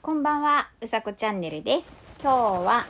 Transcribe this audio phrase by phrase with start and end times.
[0.00, 1.92] こんばんは、うさこチャンネルです。
[2.22, 2.86] 今日は、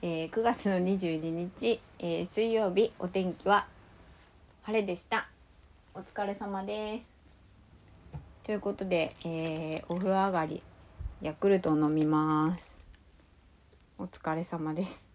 [0.00, 3.66] えー9月の22日、えー水曜日、お天気は
[4.62, 5.28] 晴れでした。
[5.94, 7.04] お疲れ様です。
[8.44, 10.62] ということで、えーお風呂上がり、
[11.20, 12.78] ヤクルトを飲みます。
[13.98, 15.10] お疲れ様です。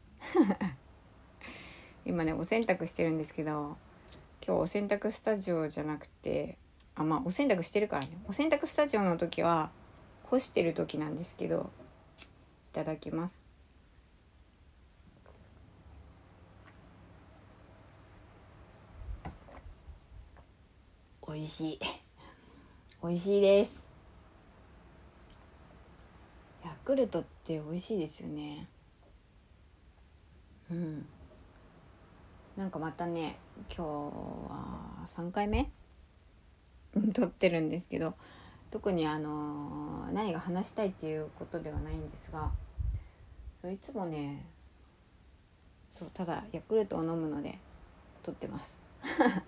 [2.06, 3.78] 今ね、お洗濯してるんですけど、
[4.46, 6.58] 今日お洗濯スタジオじゃなくて、
[6.96, 8.18] あ、まあ、お洗濯してるからね。
[8.28, 9.72] お洗濯スタジオの時は、
[10.32, 11.70] 干してる時なんですけど
[12.72, 13.38] いただきます。
[21.28, 21.80] 美味しい。
[23.04, 23.84] 美味しいです。
[26.64, 28.70] ヤクルトって美味しいですよね。
[30.70, 31.06] うん。
[32.56, 35.70] なんかまたね今日は3回目？
[37.14, 38.16] 撮ってるんですけど
[38.72, 42.52] 特にあの何が話したいっていうことではないんですが
[43.70, 44.46] いつもね
[45.90, 47.60] そうただヤクルトを飲むので
[48.24, 48.80] 撮ってます。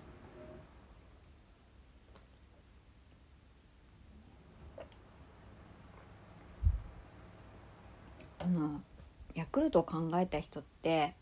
[8.38, 8.82] あの
[9.34, 11.14] ヤクルトを考えた人って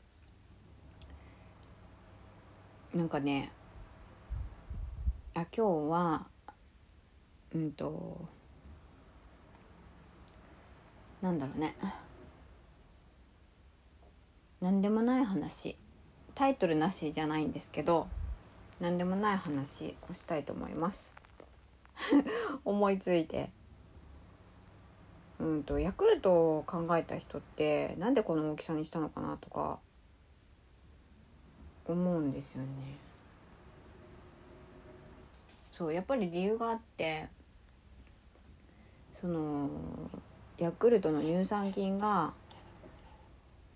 [2.92, 3.52] なんかね
[5.34, 6.26] あ今日は
[7.54, 8.28] うんと
[11.20, 11.76] なんだろうね。
[14.60, 15.76] 何でもない話。
[16.34, 18.08] タイトルなしじゃないんですけど
[18.80, 21.12] 何でもない話をしたいと思います。
[22.64, 23.50] 思いついて。
[25.38, 29.80] うんとヤクルトを考えた人ってなんでこの大きさにしたのかなとか
[31.84, 32.68] 思うんですよね。
[35.72, 37.28] そうやっぱり理由があって
[39.12, 39.68] その
[40.58, 42.32] ヤクルトの乳酸菌が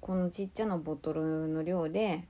[0.01, 2.25] このちっちゃなボトルの量で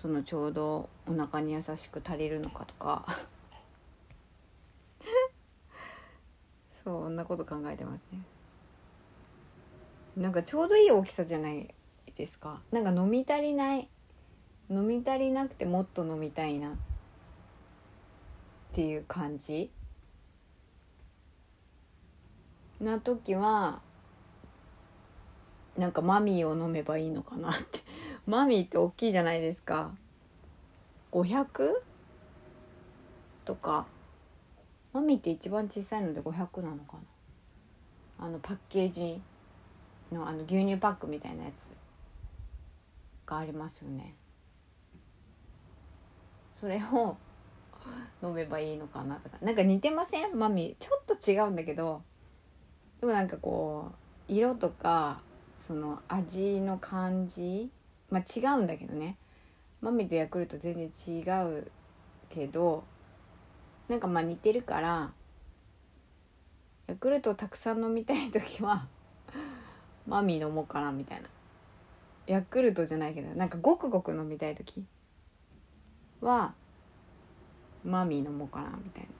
[0.00, 3.06] そのちょうどお腹に優しく足りるのかとか。
[6.82, 8.24] そんなこと考えてますね。
[10.16, 11.72] なんかちょうどいい大きさじゃない
[12.16, 12.60] ですか。
[12.72, 13.88] なんか飲み足りない。
[14.68, 16.72] 飲み足りなくてもっと飲みたいな。
[16.72, 16.74] っ
[18.72, 19.70] ていう感じ。
[22.82, 23.80] な時は
[25.76, 27.80] なんかマミーを飲めばいいのかなって。
[28.26, 29.92] マミーって大きいじゃないですか。
[31.12, 31.80] 500?
[33.44, 33.86] とか。
[34.92, 36.98] マミーって一番小さいので500なのか
[38.18, 38.26] な。
[38.26, 39.22] あのパッケージ
[40.12, 41.68] のあの牛乳パックみたいなやつ
[43.24, 44.14] がありますよね。
[46.60, 47.16] それを
[48.22, 49.38] 飲めばいいのかなとか。
[49.40, 50.38] なんか似てません？
[50.38, 50.84] マミー。
[50.84, 52.02] ちょっと違うんだけど。
[53.02, 53.90] でもなんかこ
[54.28, 55.20] う色とか
[55.58, 57.68] その味の感じ
[58.10, 59.16] まあ違うんだけどね。
[59.80, 61.66] マミとヤクルト全然違う
[62.28, 62.84] けど
[63.88, 65.10] なんかまあ似てるから
[66.86, 68.86] ヤクルトをたくさん飲みたい時は
[70.06, 71.28] マミ飲もうかなみたいな。
[72.28, 74.86] ヤクルトじゃないけどなんかごくごく飲みたい時
[76.20, 76.54] は
[77.84, 79.10] マミー飲もうかなみたいな。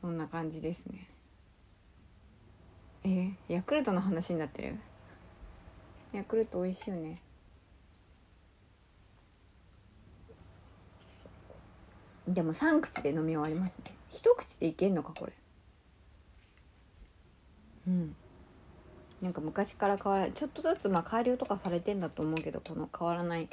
[0.00, 1.13] そんな感じですね。
[3.04, 4.78] えヤクルトの話になってる？
[6.12, 7.16] ヤクルト美味しいよね。
[12.26, 13.92] でも3口で飲み終わりますね。
[14.08, 15.32] 一口でいけんのかこれ。
[17.88, 18.16] うん。
[19.20, 23.48] なんか昔から変わらちょっとずつまあ改良とかされてんだと思うけどこの変わらない。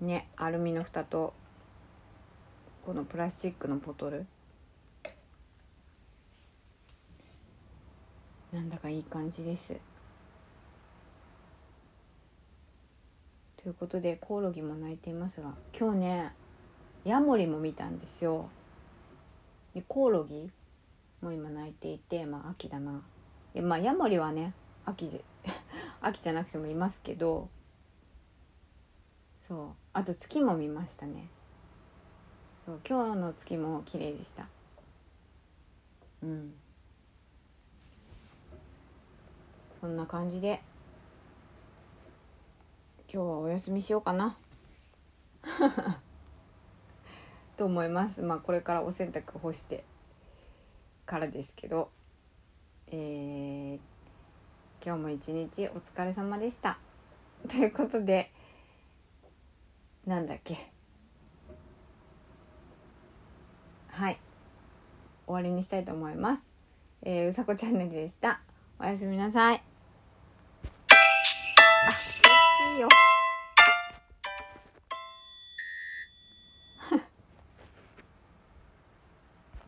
[0.00, 1.34] ねアルミの蓋と
[2.86, 4.26] このプラスチックのボトル
[8.52, 9.76] なんだかいい感じです。
[13.56, 16.32] ということでコオロギも鳴いていますが今日ね
[17.04, 18.48] ヤモリも見たんですよ。
[19.74, 20.50] でコオロギ
[21.20, 23.02] も今鳴いていてまあ秋だな。
[23.52, 24.54] でまあヤモリはね
[24.86, 25.20] 秋じ
[26.00, 27.48] 秋じゃなくてもいますけど
[29.46, 29.68] そう。
[29.92, 31.28] あと月も見ましたね。
[32.64, 34.46] そう今日の月も綺麗でした。
[36.22, 36.54] うん。
[39.80, 40.60] そんな感じで。
[43.12, 44.36] 今日はお休みしようかな。
[47.56, 48.20] と思います。
[48.20, 49.84] まあこれからお洗濯干して
[51.06, 51.90] からですけど。
[52.90, 53.78] えー、
[54.84, 56.78] 今日も一日お疲れ様でした。
[57.48, 58.32] ということで
[60.06, 60.72] なんだっけ。
[63.88, 64.18] はい。
[65.26, 66.42] 終わりにしたいと思います。
[67.02, 68.40] えー、うさこチャンネルでした。
[68.78, 69.67] おやすみなさい。